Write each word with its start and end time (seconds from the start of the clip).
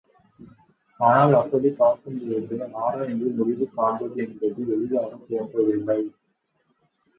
ஆனால், 0.99 1.33
அப்படிப் 1.33 1.77
பார்க்கும்பொழுது, 1.77 2.73
ஆராய்ந்து 2.73 3.29
முடிவு 3.29 3.69
காண்பது 3.75 4.15
என்பது 4.15 4.73
எளிதாகத் 4.73 5.29
தோன்றவில்லை. 5.29 6.01